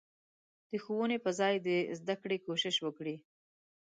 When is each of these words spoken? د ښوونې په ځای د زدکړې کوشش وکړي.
د 0.69 0.71
ښوونې 0.83 1.17
په 1.25 1.29
ځای 1.39 1.55
د 1.67 1.69
زدکړې 1.99 2.37
کوشش 2.47 2.75
وکړي. 2.85 3.15